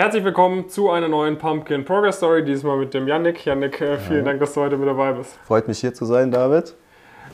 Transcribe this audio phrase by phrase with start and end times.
[0.00, 3.44] Herzlich willkommen zu einer neuen Pumpkin Progress Story, diesmal mit dem Yannick.
[3.44, 5.38] Yannick, äh, vielen Dank, dass du heute mit dabei bist.
[5.44, 6.74] Freut mich hier zu sein, David.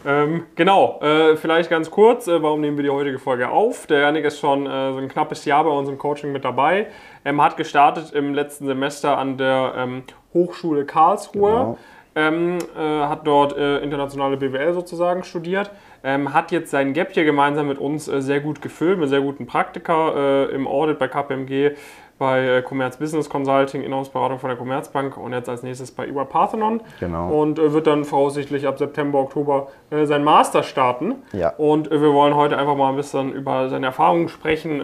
[0.05, 3.87] Ähm, genau, äh, vielleicht ganz kurz, äh, warum nehmen wir die heutige Folge auf?
[3.87, 6.89] Der Yannick ist schon äh, so ein knappes Jahr bei uns im Coaching mit dabei.
[7.25, 10.03] Ähm, hat gestartet im letzten Semester an der ähm,
[10.35, 11.53] Hochschule Karlsruhe.
[11.53, 11.79] Genau.
[12.19, 15.71] Ähm, äh, hat dort äh, internationale BWL sozusagen studiert,
[16.03, 19.47] ähm, hat jetzt sein Gap hier gemeinsam mit uns sehr gut gefüllt, mit sehr guten
[19.47, 21.73] Praktika im Audit bei KPMG,
[22.19, 26.25] bei äh, Commerz Business Consulting, Inhouse-Beratung von der Commerzbank und jetzt als nächstes bei EY
[26.25, 26.81] Parthenon.
[27.01, 27.29] Genau.
[27.31, 31.17] Und äh, wird dann voraussichtlich ab September, Oktober äh, sein Master starten.
[31.33, 31.51] Ja.
[31.57, 34.83] Und wir wollen heute einfach mal ein bisschen über seine Erfahrungen sprechen,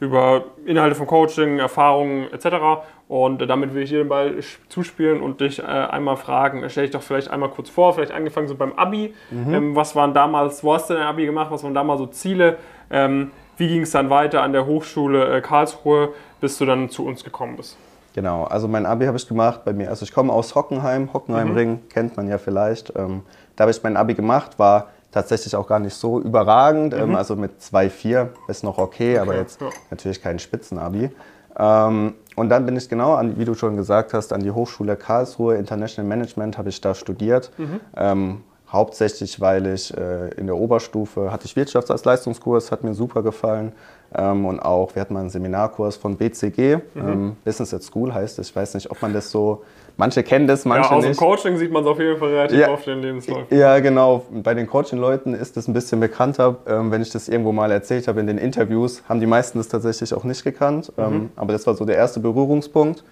[0.00, 2.84] über Inhalte von Coaching, Erfahrungen etc.
[3.06, 4.34] Und damit will ich dir den Ball
[4.68, 6.68] zuspielen und dich äh, einmal fragen.
[6.70, 9.14] Stell dich doch vielleicht einmal kurz vor, vielleicht angefangen so beim Abi.
[9.30, 11.50] Ähm, was waren damals, wo hast du dein Abi gemacht?
[11.50, 12.56] Was waren damals so Ziele?
[12.90, 17.04] Ähm, wie ging es dann weiter an der Hochschule äh, Karlsruhe, bis du dann zu
[17.06, 17.76] uns gekommen bist?
[18.14, 19.90] Genau, also mein Abi habe ich gemacht bei mir.
[19.90, 22.92] Also ich komme aus Hockenheim, Hockenheimring, kennt man ja vielleicht.
[22.96, 23.22] Ähm,
[23.56, 26.94] da habe ich mein Abi gemacht, war tatsächlich auch gar nicht so überragend.
[26.94, 29.68] Ähm, also mit 2,4 ist noch okay, aber jetzt ja.
[29.90, 31.10] natürlich kein Spitzenabi.
[31.56, 34.96] Ähm, und dann bin ich genau, an, wie du schon gesagt hast, an die Hochschule
[34.96, 37.50] Karlsruhe, International Management, habe ich da studiert.
[37.96, 38.42] Ähm,
[38.74, 43.22] hauptsächlich, weil ich äh, in der Oberstufe hatte ich Wirtschafts als Leistungskurs, hat mir super
[43.22, 43.72] gefallen.
[44.16, 48.38] Ähm, und auch, wir hatten mal einen Seminarkurs von BCG, ähm, Business at School heißt
[48.38, 48.50] es.
[48.50, 49.64] Ich weiß nicht, ob man das so,
[49.96, 51.18] manche kennen das, manche ja, aus dem nicht.
[51.18, 52.70] Coaching sieht man es auf jeden Fall relativ Ja.
[52.70, 53.58] oft in den Lebensläufen.
[53.58, 54.22] Ja, genau.
[54.30, 56.58] Bei den Coaching-Leuten ist das ein bisschen bekannter.
[56.68, 59.66] Ähm, wenn ich das irgendwo mal erzählt habe in den Interviews, haben die meisten das
[59.68, 60.92] tatsächlich auch nicht gekannt.
[60.96, 63.02] Ähm, aber das war so der erste Berührungspunkt.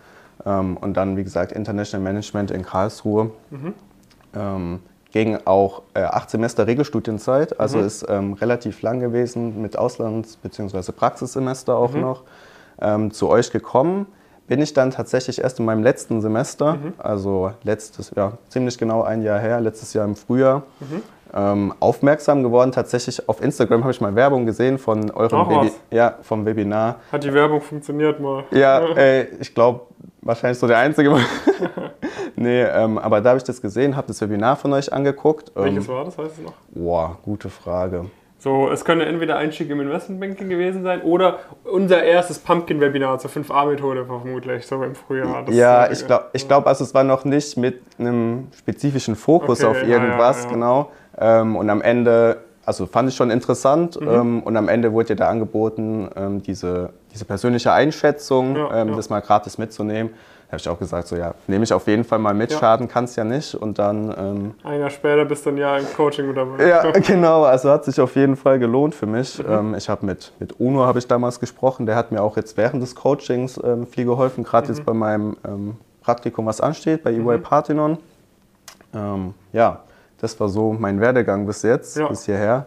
[0.47, 3.31] Ähm, und dann, wie gesagt, International Management in Karlsruhe.
[4.35, 4.81] Ähm,
[5.13, 10.93] gegen auch äh, acht Semester Regelstudienzeit, also ist ähm, relativ lang gewesen mit Auslands- bzw.
[10.93, 12.23] Praxissemester auch noch.
[12.81, 14.07] Ähm, zu euch gekommen
[14.49, 19.23] bin ich dann tatsächlich erst in meinem letzten Semester, also letztes Jahr, ziemlich genau ein
[19.23, 20.65] Jahr her, letztes Jahr im Frühjahr,
[21.35, 22.73] ähm, aufmerksam geworden.
[22.73, 25.73] Tatsächlich auf Instagram habe ich mal Werbung gesehen von eurem was.
[25.91, 26.97] ja, vom Webinar.
[27.11, 28.45] Hat die Werbung funktioniert mal?
[28.51, 29.83] Ja, äh, ich glaube,
[30.21, 31.17] wahrscheinlich so der einzige.
[32.43, 35.53] nee, ähm, aber da habe ich das gesehen, habe das Webinar von euch angeguckt.
[35.57, 36.55] Ähm, Welches war das, weißt du noch?
[36.75, 38.07] Boah, gute Frage.
[38.43, 44.05] So, es könnte entweder Einstieg im Investmentbanking gewesen sein oder unser erstes Pumpkin-Webinar zur 5a-Methode
[44.05, 45.45] vermutlich, so im Frühjahr.
[45.45, 49.63] Das ja, ich glaube, ich glaub, also es war noch nicht mit einem spezifischen Fokus
[49.63, 50.51] Okay, auf ja, ja, irgendwas, ja.
[50.51, 50.91] genau.
[51.17, 54.01] Ähm, und am Ende, also fand ich schon interessant.
[54.01, 54.09] Mhm.
[54.09, 59.09] Ähm, und am Ende wurde dir da angeboten, ähm, diese, diese persönliche Einschätzung, ähm, das
[59.09, 60.11] mal gratis mitzunehmen.
[60.53, 62.59] Habe ich auch gesagt, so ja, nehme ich auf jeden Fall mal mit, Ja.
[62.59, 63.55] schaden kann es ja nicht.
[63.55, 66.69] Und dann ähm, Ein Jahr später bist du ein Jahr im Coaching mit dabei.
[66.69, 67.45] Ja, genau.
[67.45, 69.39] Also hat sich auf jeden Fall gelohnt für mich.
[69.39, 69.51] Mhm.
[69.51, 71.87] Ähm, ich habe mit, mit Uno habe ich damals gesprochen.
[71.87, 74.75] Der hat mir auch jetzt während des Coachings ähm, viel geholfen, gerade Mhm.
[74.75, 77.97] jetzt bei meinem ähm, Praktikum, was ansteht, bei EY Parthenon.
[78.95, 79.81] Ähm, ja,
[80.21, 82.09] das war so mein Werdegang bis jetzt, Ja.
[82.09, 82.67] bis hierher.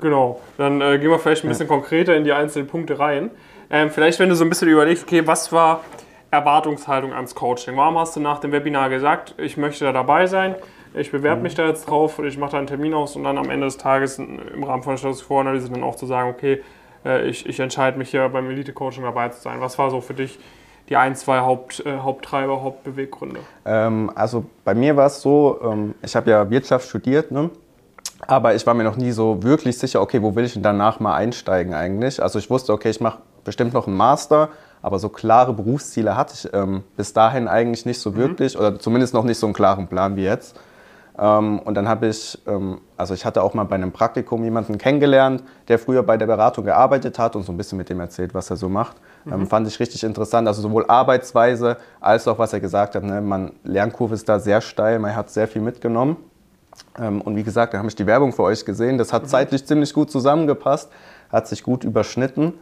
[0.00, 3.30] Genau, dann äh, gehen wir vielleicht ein bisschen konkreter in die einzelnen Punkte rein.
[3.70, 5.80] Ähm, vielleicht, wenn du so ein bisschen überlegst, okay, was war
[6.32, 7.76] Erwartungshaltung ans Coaching?
[7.76, 10.56] Warum hast du nach dem Webinar gesagt, ich möchte da dabei sein,
[10.94, 13.50] ich bewerbe mich da jetzt drauf, ich mache da einen Termin aus und dann am
[13.50, 16.62] Ende des Tages im Rahmen von der Quo-Analyse dann auch zu sagen, okay,
[17.04, 19.60] äh, ich, ich entscheide mich hier beim Elite-Coaching dabei zu sein.
[19.60, 20.38] Was war so für dich
[20.88, 23.40] die ein, zwei Haupt, äh, Haupttreiber, Hauptbeweggründe?
[23.64, 27.50] Ähm, also bei mir war es so, ähm, ich habe ja Wirtschaft studiert, ne?
[28.26, 31.00] aber ich war mir noch nie so wirklich sicher, okay, wo will ich denn danach
[31.00, 32.22] mal einsteigen eigentlich?
[32.22, 34.50] Also ich wusste, okay, ich mache bestimmt noch einen Master,
[34.82, 39.14] aber so klare Berufsziele hatte ich ähm, bis dahin eigentlich nicht so wirklich oder zumindest
[39.14, 40.58] noch nicht so einen klaren Plan wie jetzt.
[41.18, 44.78] Ähm, und dann habe ich, ähm, also ich hatte auch mal bei einem Praktikum jemanden
[44.78, 48.34] kennengelernt, der früher bei der Beratung gearbeitet hat und so ein bisschen mit dem erzählt,
[48.34, 48.96] was er so macht.
[49.30, 53.04] Ähm, fand ich richtig interessant, also sowohl Arbeitsweise als auch, was er gesagt hat.
[53.04, 53.20] Ne?
[53.20, 56.16] Man, Lernkurve ist da sehr steil, man hat sehr viel mitgenommen.
[56.98, 58.96] Ähm, und wie gesagt, da habe ich die Werbung für euch gesehen.
[58.96, 60.90] Das hat zeitlich ziemlich gut zusammengepasst,
[61.30, 62.54] hat sich gut überschnitten.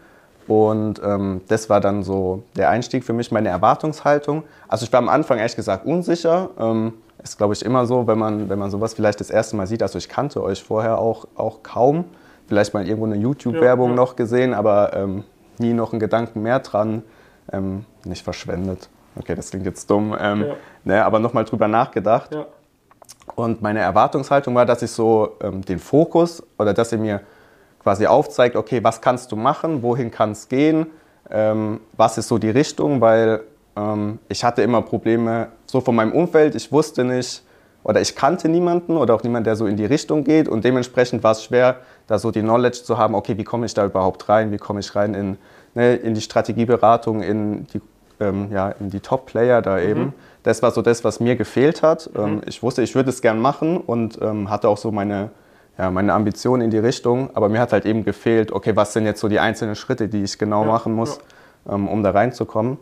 [0.48, 4.42] Und ähm, das war dann so der Einstieg für mich, meine Erwartungshaltung.
[4.68, 6.50] Also ich war am Anfang ehrlich gesagt unsicher.
[6.58, 9.66] Ähm, ist, glaube ich, immer so, wenn man, wenn man sowas vielleicht das erste Mal
[9.66, 9.82] sieht.
[9.82, 12.04] Also ich kannte euch vorher auch, auch kaum.
[12.48, 13.96] Vielleicht mal irgendwo eine YouTube-Werbung Ja, ja.
[13.96, 15.24] noch gesehen, aber ähm,
[15.58, 17.02] nie noch einen Gedanken mehr dran.
[17.52, 18.88] Ähm, nicht verschwendet.
[19.16, 20.16] Okay, das klingt jetzt dumm.
[20.18, 20.54] Ähm, Ja.
[20.84, 22.30] ne, aber nochmal drüber nachgedacht.
[23.36, 27.20] Und meine Erwartungshaltung war, dass ich so ähm, den Fokus oder dass ihr mir
[27.82, 30.86] quasi aufzeigt, okay, was kannst du machen, wohin kann es gehen,
[31.30, 33.40] ähm, was ist so die Richtung, weil
[33.76, 37.42] ähm, ich hatte immer Probleme so von meinem Umfeld, ich wusste nicht
[37.82, 41.22] oder ich kannte niemanden oder auch niemanden, der so in die Richtung geht und dementsprechend
[41.22, 44.28] war es schwer, da so die Knowledge zu haben, okay, wie komme ich da überhaupt
[44.28, 45.38] rein, wie komme ich rein in
[45.74, 47.80] ne, in die Strategieberatung, in die,
[48.20, 50.00] ähm, ja, in die Top-Player da eben.
[50.00, 50.12] Mhm.
[50.42, 52.10] Das war so das, was mir gefehlt hat.
[52.14, 52.24] Mhm.
[52.24, 55.30] Ähm, ich wusste, ich würde es gern machen und ähm, hatte auch so meine,
[55.80, 57.30] ja, meine Ambitionen in die Richtung.
[57.32, 60.22] Aber mir hat halt eben gefehlt, okay, was sind jetzt so die einzelnen Schritte, die
[60.22, 61.18] ich genau ja, machen muss,
[61.66, 61.74] ja.
[61.74, 62.76] ähm, um da reinzukommen.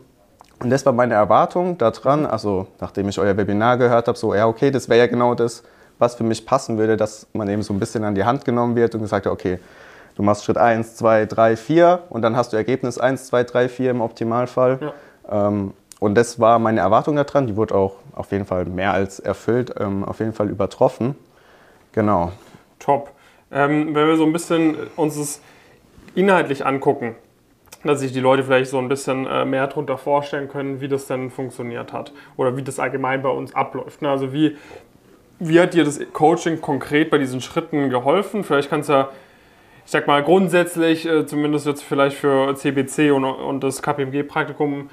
[0.61, 4.45] Und das war meine Erwartung daran, also nachdem ich euer Webinar gehört habe, so, ja,
[4.45, 5.63] okay, das wäre ja genau das,
[5.97, 8.75] was für mich passen würde, dass man eben so ein bisschen an die Hand genommen
[8.75, 9.59] wird und gesagt hat, okay,
[10.15, 13.69] du machst Schritt 1, 2, 3, 4 und dann hast du Ergebnis 1, 2, 3,
[13.69, 14.79] 4 im Optimalfall.
[14.81, 15.47] Ja.
[15.47, 19.21] Ähm, und das war meine Erwartung daran, die wurde auch auf jeden Fall mehr als
[19.21, 21.15] erfüllt, ähm, auf jeden Fall übertroffen.
[21.93, 22.33] Genau.
[22.79, 23.11] Top.
[23.51, 25.41] Ähm, wenn wir so ein bisschen uns das
[26.15, 27.15] inhaltlich angucken,
[27.83, 31.07] dass sich die Leute vielleicht so ein bisschen äh, mehr darunter vorstellen können, wie das
[31.07, 34.01] denn funktioniert hat oder wie das allgemein bei uns abläuft.
[34.01, 34.09] Ne?
[34.09, 34.57] Also wie,
[35.39, 38.43] wie hat dir das Coaching konkret bei diesen Schritten geholfen?
[38.43, 39.09] Vielleicht kannst du ja,
[39.85, 44.89] ich sag mal, grundsätzlich, äh, zumindest jetzt vielleicht für CBC und, und das KPMG-Praktikum,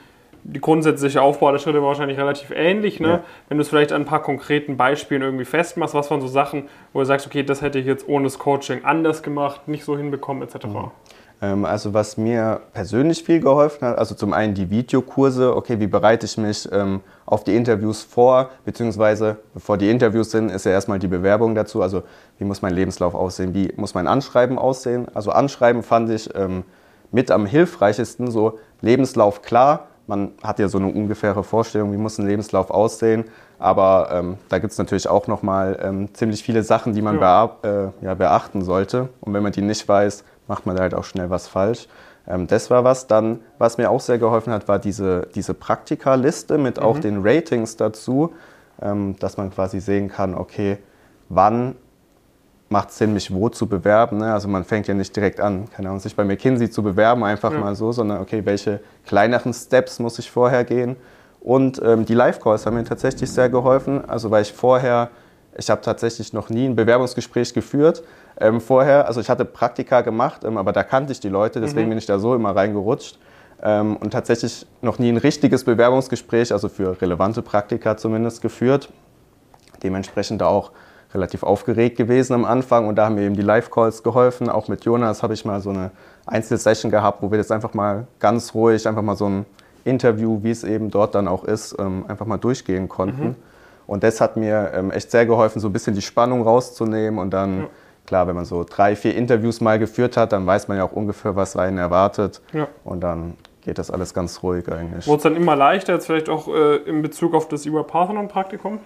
[0.52, 3.00] die grundsätzliche Aufbau der Schritte war wahrscheinlich relativ ähnlich.
[3.00, 3.08] Ne?
[3.08, 3.20] Ja.
[3.48, 6.68] Wenn du es vielleicht an ein paar konkreten Beispielen irgendwie festmachst, was waren so Sachen,
[6.92, 9.96] wo du sagst, okay, das hätte ich jetzt ohne das Coaching anders gemacht, nicht so
[9.96, 10.66] hinbekommen, etc.
[10.66, 10.90] Mhm.
[11.42, 15.86] Ähm, also was mir persönlich viel geholfen hat, also zum einen die Videokurse, okay, wie
[15.86, 20.72] bereite ich mich ähm, auf die Interviews vor, beziehungsweise bevor die Interviews sind, ist ja
[20.72, 22.04] erstmal die Bewerbung dazu, also
[22.38, 25.08] wie muss mein Lebenslauf aussehen, wie muss mein Anschreiben aussehen.
[25.12, 26.64] Also Anschreiben fand ich ähm,
[27.10, 32.18] mit am hilfreichsten, so Lebenslauf klar, man hat ja so eine ungefähre Vorstellung, wie muss
[32.18, 33.24] ein Lebenslauf aussehen,
[33.58, 37.46] aber ähm, da gibt es natürlich auch nochmal ähm, ziemlich viele Sachen, die man ja.
[37.46, 40.94] Be äh, ja, beachten sollte und wenn man die nicht weiß, macht man da halt
[40.94, 41.88] auch schnell was falsch.
[42.28, 43.06] Ähm, das war was.
[43.06, 46.82] Dann, was mir auch sehr geholfen hat, war diese, diese Praktikaliste mit mhm.
[46.82, 48.32] auch den Ratings dazu,
[48.80, 50.78] ähm, dass man quasi sehen kann, okay,
[51.28, 51.76] wann
[52.68, 54.18] macht es Sinn, mich wo zu bewerben.
[54.18, 54.32] Ne?
[54.32, 57.52] Also man fängt ja nicht direkt an, keine Ahnung, sich bei McKinsey zu bewerben, einfach
[57.52, 57.58] ja.
[57.58, 60.96] mal so, sondern okay, welche kleineren Steps muss ich vorher gehen.
[61.40, 65.10] Und ähm, die Live-Calls haben mir tatsächlich sehr geholfen, also weil ich vorher,
[65.56, 68.02] ich habe tatsächlich noch nie ein Bewerbungsgespräch geführt,
[68.40, 69.06] ähm, vorher.
[69.06, 71.90] Also ich hatte Praktika gemacht, ähm, aber da kannte ich die Leute, deswegen mhm.
[71.90, 73.18] bin ich da so immer reingerutscht.
[73.62, 78.92] Ähm, und tatsächlich noch nie ein richtiges Bewerbungsgespräch, also für relevante Praktika zumindest, geführt.
[79.82, 80.72] Dementsprechend auch
[81.16, 84.48] relativ aufgeregt gewesen am Anfang und da haben mir eben die Live-Calls geholfen.
[84.48, 85.90] Auch mit Jonas habe ich mal so eine
[86.26, 89.46] Einzelsession gehabt, wo wir jetzt einfach mal ganz ruhig, einfach mal so ein
[89.84, 93.28] Interview, wie es eben dort dann auch ist, ähm, einfach mal durchgehen konnten.
[93.28, 93.34] Mhm.
[93.86, 97.30] Und das hat mir ähm, echt sehr geholfen, so ein bisschen die Spannung rauszunehmen und
[97.30, 97.60] dann.
[97.60, 97.66] Ja
[98.06, 100.92] klar, wenn man so drei, vier Interviews mal geführt hat, dann weiß man ja auch
[100.92, 102.40] ungefähr, was einen erwartet.
[102.52, 102.68] Ja.
[102.84, 105.06] Und dann geht das alles ganz ruhig eigentlich.
[105.06, 108.78] Wurde es dann immer leichter, jetzt vielleicht auch äh, in Bezug auf das über Parthenon-Praktikum?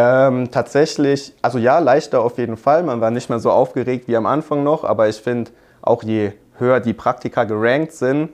[0.00, 2.84] Ähm, tatsächlich, also ja, leichter auf jeden Fall.
[2.84, 5.50] Man war nicht mehr so aufgeregt wie am Anfang noch, aber ich finde,
[5.82, 8.30] auch je höher die Praktika gerankt sind,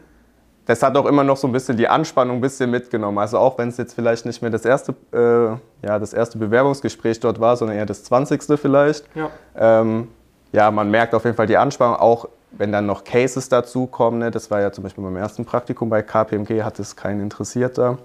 [0.66, 3.16] das hat auch immer noch so ein bisschen die Anspannung ein bisschen mitgenommen.
[3.18, 7.18] Also auch wenn es jetzt vielleicht nicht mehr das erste, äh, ja, das erste Bewerbungsgespräch
[7.20, 8.58] dort war, sondern eher das 20.
[8.60, 9.06] vielleicht.
[9.14, 9.30] Ja.
[9.56, 10.08] Ähm,
[10.52, 14.20] ja, man merkt auf jeden Fall die Anspannung, auch wenn dann noch Cases dazukommen.
[14.20, 14.30] Ne?
[14.30, 17.98] Das war ja zum Beispiel beim ersten Praktikum bei KPMG, hat es keinen interessiert da.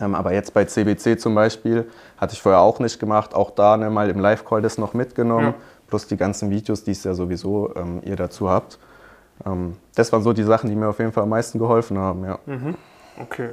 [0.00, 3.76] Ähm, aber jetzt bei CBC zum Beispiel, hatte ich vorher auch nicht gemacht, auch da
[3.76, 5.54] ne, mal im Live-Call das noch mitgenommen, ja.
[5.88, 8.78] plus die ganzen Videos, die es ja sowieso ähm, ihr dazu habt.
[9.44, 12.24] Ähm, das waren so die Sachen, die mir auf jeden Fall am meisten geholfen haben.
[12.24, 12.38] Ja.
[12.46, 12.74] Mhm.
[13.20, 13.50] Okay.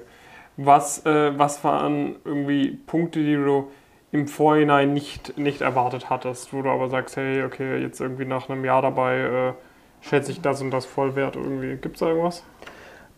[0.57, 3.69] Was, äh, was waren irgendwie Punkte, die du
[4.11, 8.47] im Vorhinein nicht, nicht erwartet hattest, wo du aber sagst, hey, okay, jetzt irgendwie nach
[8.47, 9.53] einem Jahr dabei äh,
[10.01, 11.77] schätze ich das und das voll wert irgendwie.
[11.77, 12.43] Gibt es da irgendwas?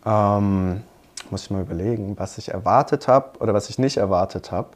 [0.06, 0.84] Ähm,
[1.32, 4.70] muss ich mal überlegen, was ich erwartet habe oder was ich nicht erwartet habe.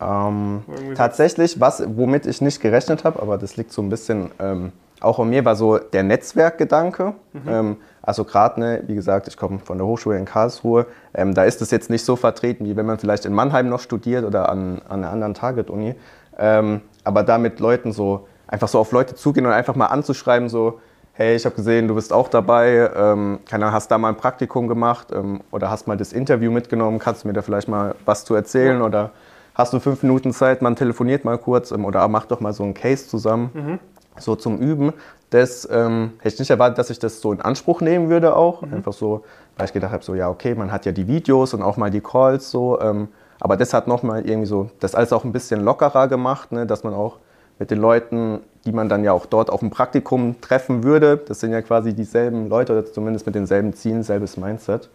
[0.00, 0.62] Ähm,
[0.94, 5.18] tatsächlich, was, womit ich nicht gerechnet habe, aber das liegt so ein bisschen ähm, auch
[5.18, 7.14] an mir war so der Netzwerkgedanke.
[7.32, 7.40] Mhm.
[7.48, 10.86] Ähm, also gerade, ne, wie gesagt, ich komme von der Hochschule in Karlsruhe.
[11.14, 13.80] Ähm, da ist es jetzt nicht so vertreten, wie wenn man vielleicht in Mannheim noch
[13.80, 15.94] studiert oder an, an einer anderen Target-Uni.
[16.38, 20.48] Ähm, aber da mit Leuten so, einfach so auf Leute zugehen und einfach mal anzuschreiben,
[20.48, 20.80] so,
[21.20, 24.16] hey, ich habe gesehen, du bist auch dabei, ähm, keine Ahnung, hast da mal ein
[24.16, 27.94] Praktikum gemacht ähm, oder hast mal das Interview mitgenommen, kannst du mir da vielleicht mal
[28.06, 29.10] was zu erzählen oder
[29.54, 32.62] hast du fünf Minuten Zeit, man telefoniert mal kurz ähm, oder macht doch mal so
[32.62, 33.50] einen Case zusammen.
[33.52, 33.78] Mhm
[34.18, 34.92] so zum Üben.
[35.30, 38.62] Das ähm, hätte ich nicht erwartet, dass ich das so in Anspruch nehmen würde auch.
[38.62, 38.74] Mhm.
[38.74, 39.24] Einfach so,
[39.56, 41.90] weil ich gedacht habe, so ja, okay, man hat ja die Videos und auch mal
[41.90, 42.80] die Calls so.
[42.80, 43.08] Ähm,
[43.38, 46.84] aber das hat nochmal irgendwie so, das alles auch ein bisschen lockerer gemacht, ne, dass
[46.84, 47.18] man auch
[47.58, 51.40] mit den Leuten, die man dann ja auch dort auf dem Praktikum treffen würde, das
[51.40, 54.88] sind ja quasi dieselben Leute oder zumindest mit denselben Zielen, selbes Mindset.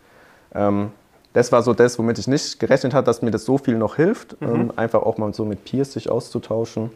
[0.53, 0.91] Ähm,
[1.33, 3.95] das war so das, womit ich nicht gerechnet habe, dass mir das so viel noch
[3.97, 4.47] hilft, mhm.
[4.47, 6.91] ähm, einfach auch mal so mit Peers sich auszutauschen.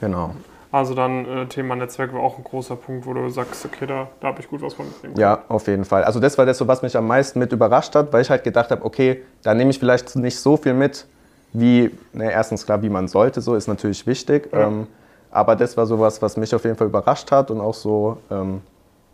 [0.00, 0.32] Genau.
[0.70, 4.08] Also dann äh, Thema Netzwerk war auch ein großer Punkt, wo du sagst, okay, da,
[4.20, 5.20] da habe ich gut was von mitnehmen können.
[5.20, 6.04] Ja, auf jeden Fall.
[6.04, 8.44] Also das war das, so, was mich am meisten mit überrascht hat, weil ich halt
[8.44, 11.06] gedacht habe, okay, da nehme ich vielleicht nicht so viel mit,
[11.54, 14.50] wie, ne, erstens klar, wie man sollte, so ist natürlich wichtig.
[14.52, 14.68] Ja.
[14.68, 14.86] Ähm,
[15.30, 18.60] aber das war sowas, was mich auf jeden Fall überrascht hat und auch so, ähm,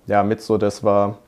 [0.06, 1.18] ja, mit so, das war,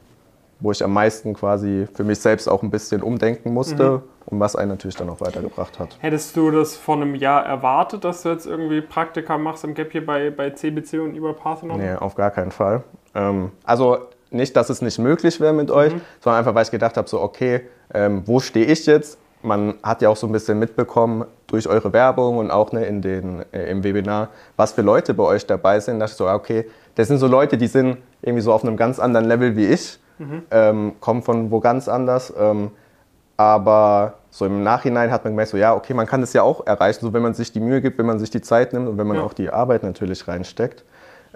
[0.60, 4.02] wo ich am meisten quasi für mich selbst auch ein bisschen umdenken musste Mhm.
[4.26, 5.96] und was einen natürlich dann auch weitergebracht hat.
[6.00, 9.92] Hättest du das vor einem Jahr erwartet, dass du jetzt irgendwie Praktika machst im Gap
[9.92, 11.78] hier bei, bei CBC und über Parthenon?
[11.78, 12.82] Nee, auf gar keinen Fall.
[13.14, 13.98] Ähm, also
[14.30, 17.20] nicht, dass es nicht möglich wäre mit euch, sondern einfach, weil ich gedacht habe, so
[17.20, 17.62] okay,
[17.94, 19.18] ähm, wo stehe ich jetzt?
[19.46, 23.00] Man hat ja auch so ein bisschen mitbekommen durch eure Werbung und auch ne, in
[23.00, 26.00] den, äh, im Webinar, was für Leute bei euch dabei sind.
[26.00, 28.64] Da dachte ich so, ah, okay, das sind so Leute, die sind irgendwie so auf
[28.64, 30.00] einem ganz anderen Level wie ich,
[30.50, 32.32] ähm, kommen von wo ganz anders.
[32.38, 32.70] Ähm,
[33.36, 36.66] aber so im Nachhinein hat man gemerkt, so ja, okay, man kann das ja auch
[36.66, 38.98] erreichen, so wenn man sich die Mühe gibt, wenn man sich die Zeit nimmt und
[38.98, 39.22] wenn man Ja.
[39.22, 40.84] auch die Arbeit natürlich reinsteckt.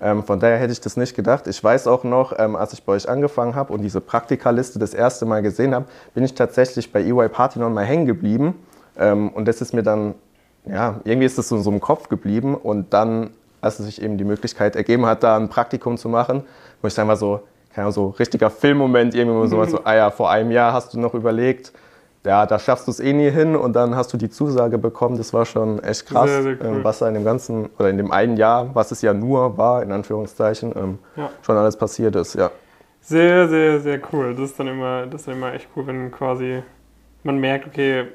[0.01, 1.47] Ähm, von daher hätte ich das nicht gedacht.
[1.47, 4.95] Ich weiß auch noch, ähm, als ich bei euch angefangen habe und diese Praktikaliste das
[4.95, 8.55] erste Mal gesehen habe, bin ich tatsächlich bei EY Parthenon mal hängen geblieben.
[8.99, 10.15] Ähm, und das ist mir dann,
[10.65, 12.55] ja, irgendwie ist das so, so im Kopf geblieben.
[12.55, 13.31] Und dann,
[13.61, 16.45] als es sich eben die Möglichkeit ergeben hat, da ein Praktikum zu machen,
[16.81, 17.41] wo ich dann mal so,
[17.75, 20.99] keine Ahnung, so richtiger Filmmoment, irgendwie so, so, ah ja, vor einem Jahr hast du
[20.99, 21.73] noch überlegt,
[22.25, 25.17] ja, da schaffst du es eh nie hin und dann hast du die Zusage bekommen.
[25.17, 26.67] Das war schon echt krass, Sehr, sehr cool.
[26.79, 29.57] ähm, was da in dem ganzen, oder in dem einen Jahr, was es ja nur
[29.57, 31.31] war, in Anführungszeichen, ähm, Ja.
[31.43, 32.51] schon alles passiert ist, ja.
[33.01, 34.35] Sehr, sehr, sehr cool.
[34.35, 36.63] Das ist dann immer, das ist dann immer echt cool, wenn quasi
[37.23, 38.09] man merkt, okay,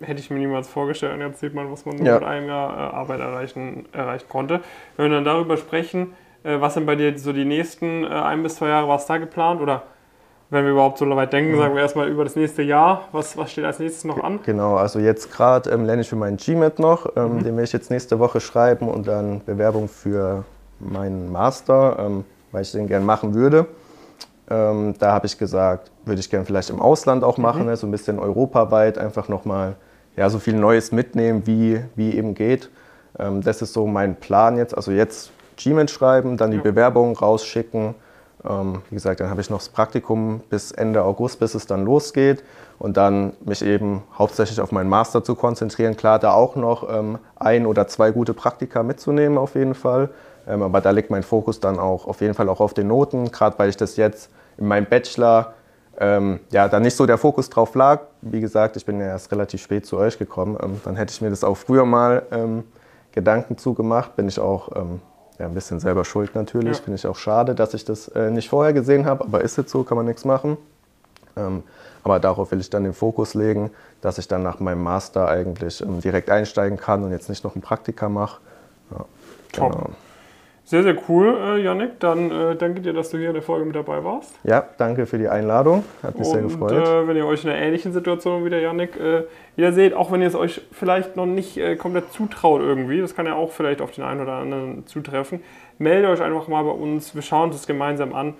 [0.00, 2.14] hätte ich mir niemals vorgestellt und jetzt sieht man, was man nur Ja.
[2.14, 4.60] mit einem Jahr äh, Arbeit erreichen, erreichen konnte.
[4.96, 8.42] Wenn wir dann darüber sprechen, äh, was sind bei dir so die nächsten äh, ein
[8.44, 9.60] bis zwei Jahre, was da geplant?
[9.60, 9.82] Oder
[10.50, 11.58] wenn wir überhaupt so weit denken, Mhm.
[11.58, 13.08] sagen wir erstmal über das nächste Jahr.
[13.12, 14.40] Was, was steht als nächstes noch an?
[14.44, 17.44] Genau, also jetzt gerade ähm, lerne ich für meinen GMAT noch, ähm, Mhm.
[17.44, 20.44] den werde ich jetzt nächste Woche schreiben und dann Bewerbung für
[20.80, 23.66] meinen Master, ähm, weil ich den gern machen würde.
[24.50, 27.86] Ähm, da habe ich gesagt, würde ich gern vielleicht im Ausland auch machen, ne, so
[27.86, 29.74] ein bisschen europaweit, einfach nochmal
[30.16, 32.70] ja, so viel Neues mitnehmen, wie, wie eben geht.
[33.18, 34.74] Ähm, das ist so mein Plan jetzt.
[34.74, 35.30] Also jetzt
[35.62, 36.62] GMAT schreiben, dann die Ja.
[36.62, 37.94] Bewerbung rausschicken.
[38.48, 41.84] Ähm, wie gesagt, dann habe ich noch das Praktikum bis Ende August, bis es dann
[41.84, 42.44] losgeht.
[42.78, 45.96] Und dann mich eben hauptsächlich auf meinen Master zu konzentrieren.
[45.96, 50.10] Klar, da auch noch ähm, ein oder zwei gute Praktika mitzunehmen auf jeden Fall.
[50.46, 53.32] Ähm, aber da liegt mein Fokus dann auch auf jeden Fall auch auf den Noten,
[53.32, 55.54] gerade weil ich das jetzt in meinem Bachelor
[56.00, 58.02] ähm, ja, da nicht so der Fokus drauf lag.
[58.22, 60.56] Wie gesagt, ich bin ja erst relativ spät zu euch gekommen.
[60.62, 62.64] Ähm, dann hätte ich mir das auch früher mal ähm,
[63.12, 64.14] Gedanken zugemacht.
[64.14, 65.00] Bin ich auch ähm,
[65.38, 66.78] ja, ein bisschen selber schuld natürlich.
[66.78, 66.82] Ja.
[66.82, 69.24] Finde ich auch schade, dass ich das äh, nicht vorher gesehen habe.
[69.24, 70.56] Aber ist jetzt so, kann man nichts machen.
[71.36, 71.62] Ähm,
[72.02, 75.80] aber darauf will ich dann den Fokus legen, dass ich dann nach meinem Master eigentlich
[75.80, 78.40] ähm, direkt einsteigen kann und jetzt nicht noch ein Praktika mache.
[78.90, 79.04] Ja,
[79.52, 79.72] Top.
[79.72, 79.90] genau.
[80.68, 81.98] Sehr, sehr cool, äh, Yannick.
[81.98, 84.34] Dann äh, danke dir, dass du hier in der Folge mit dabei warst.
[84.44, 85.82] ja, danke für die Einladung.
[86.02, 86.72] Hat mich sehr Und gefreut.
[86.86, 89.22] äh, wenn ihr euch in einer ähnlichen Situation wie der Yannick äh,
[89.56, 93.16] wieder seht, auch wenn ihr es euch vielleicht noch nicht äh, komplett zutraut irgendwie, das
[93.16, 95.40] kann ja auch vielleicht auf den einen oder anderen zutreffen,
[95.78, 98.34] meldet euch einfach mal bei uns, wir schauen uns das gemeinsam an.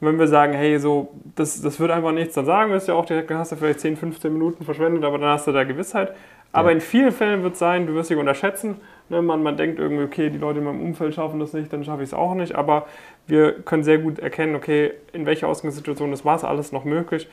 [0.00, 2.86] Und wenn wir sagen, hey, so, das, das wird einfach nichts, dann sagen wir es
[2.86, 5.52] ja auch direkt, dann hast du vielleicht 10, 15 Minuten verschwendet, aber dann hast du
[5.52, 6.12] da Gewissheit.
[6.52, 6.74] Aber Ja.
[6.74, 8.76] in vielen Fällen wird es sein, du wirst dich unterschätzen.
[9.12, 9.22] Ne?
[9.22, 12.02] Man, man denkt irgendwie, okay, die Leute in meinem Umfeld schaffen das nicht, dann schaffe
[12.02, 12.54] ich es auch nicht.
[12.54, 12.86] Aber
[13.26, 17.28] wir können sehr gut erkennen, okay, in welcher Ausgangssituation ist was alles noch möglich.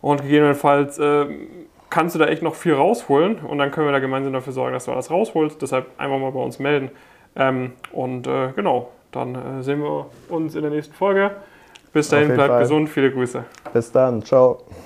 [0.00, 1.26] Und gegebenenfalls äh,
[1.90, 4.72] kannst du da echt noch viel rausholen und dann können wir da gemeinsam dafür sorgen,
[4.72, 5.60] dass du alles rausholst.
[5.60, 6.90] Deshalb einfach mal bei uns melden.
[7.34, 11.32] Ähm, und äh, genau, dann äh, sehen wir uns in der nächsten Folge.
[11.92, 12.60] Bis dahin, bleibt Fall.
[12.62, 13.44] gesund, viele Grüße.
[13.72, 14.58] Bis dann, ciao.